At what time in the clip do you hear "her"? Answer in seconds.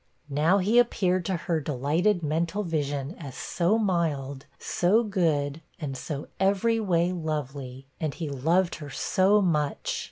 1.35-1.61, 8.77-8.89